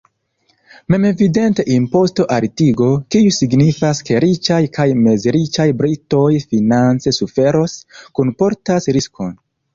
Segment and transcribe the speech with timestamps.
[0.93, 7.79] Memevidente imposto-altigo, kiu signifas, ke riĉaj kaj mezriĉaj britoj finance suferos,
[8.21, 9.33] kunportas riskon.